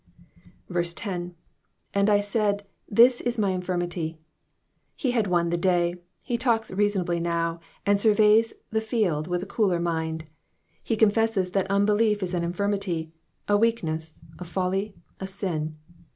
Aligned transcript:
10. 0.67 1.35
^^And 1.93 2.09
I 2.09 2.21
said, 2.21 2.65
Hiis 2.91 3.21
is 3.21 3.37
my 3.37 3.51
infirmity. 3.51 4.17
^^ 4.21 4.25
He 4.95 5.11
has 5.11 5.27
won 5.27 5.51
the 5.51 5.57
day, 5.59 5.93
he 6.23 6.39
talks 6.39 6.71
reasonably 6.71 7.19
now, 7.19 7.59
and 7.85 8.01
surveys 8.01 8.51
the 8.71 8.81
field 8.81 9.27
with 9.27 9.43
a 9.43 9.45
cooler 9.45 9.79
mind. 9.79 10.25
He 10.81 10.95
confesses 10.95 11.51
that 11.51 11.69
unbelief 11.69 12.23
Is 12.23 12.33
an 12.33 12.43
infirmity, 12.43 13.11
a 13.47 13.55
weakness, 13.57 14.19
a 14.39 14.43
folly, 14.43 14.95
a 15.19 15.27
sin. 15.27 15.75